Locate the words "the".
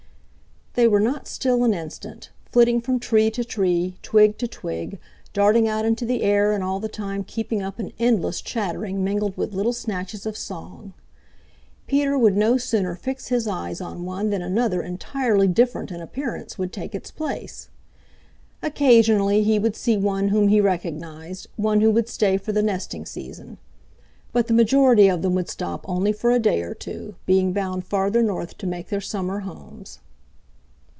6.05-6.21, 6.79-6.87, 22.53-22.63, 24.47-24.53